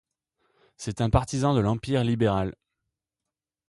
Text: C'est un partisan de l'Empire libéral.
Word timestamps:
C'est 0.77 0.99
un 1.01 1.11
partisan 1.11 1.53
de 1.53 1.59
l'Empire 1.59 2.03
libéral. 2.03 2.55